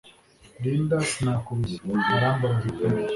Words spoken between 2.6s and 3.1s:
pe